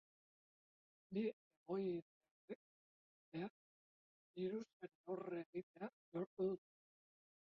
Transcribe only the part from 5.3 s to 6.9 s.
egitea lortu dute.